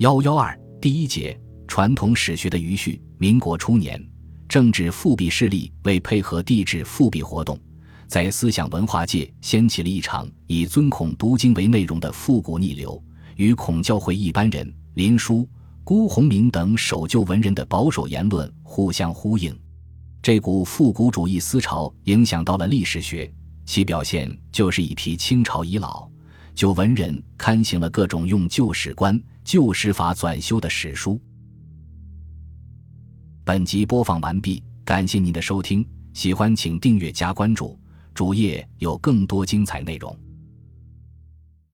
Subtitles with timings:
[0.00, 1.38] 幺幺二第一节
[1.68, 2.98] 传统史学的余绪。
[3.18, 4.02] 民国初年，
[4.48, 7.60] 政治复辟势力为配合帝制复辟活动，
[8.06, 12.98] 在思想文化界掀起了一场以尊孔读经为内容的复古逆流，
[13.36, 15.46] 与孔教会一般人林殊、
[15.84, 19.54] 辜鸿铭等守旧文人的保守言论互相呼应。
[20.22, 23.30] 这股复古主义思潮影响到了历史学，
[23.66, 26.09] 其表现就是一批清朝遗老
[26.60, 29.18] 旧文人刊行了各种用旧史观。
[29.42, 31.18] 旧史法纂修的史书。
[33.42, 35.82] 本集播放完毕，感谢您的收听，
[36.12, 37.80] 喜欢请订阅加关注，
[38.12, 40.14] 主页有更多精彩内容。